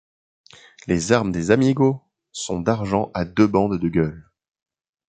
[0.87, 2.01] Les armes des Amigo
[2.31, 4.31] sont d'argent à deux bandes de gueules.